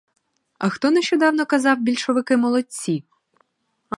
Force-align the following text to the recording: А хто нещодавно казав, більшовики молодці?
А 0.57 0.69
хто 0.69 0.89
нещодавно 0.91 1.45
казав, 1.45 1.77
більшовики 1.79 2.37
молодці? 2.37 3.03